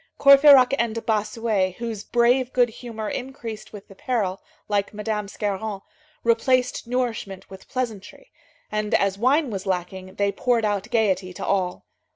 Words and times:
Courfeyrac 0.19 0.73
and 0.79 1.05
Bossuet, 1.05 1.75
whose 1.75 2.03
brave 2.03 2.51
good 2.53 2.69
humor 2.69 3.07
increased 3.07 3.71
with 3.71 3.87
the 3.87 3.93
peril, 3.93 4.41
like 4.67 4.95
Madame 4.95 5.27
Scarron, 5.27 5.81
replaced 6.23 6.87
nourishment 6.87 7.47
with 7.51 7.69
pleasantry, 7.69 8.31
and, 8.71 8.95
as 8.95 9.19
wine 9.19 9.51
was 9.51 9.67
lacking, 9.67 10.15
they 10.15 10.31
poured 10.31 10.65
out 10.65 10.89
gayety 10.89 11.33
to 11.33 11.45
all. 11.45 11.85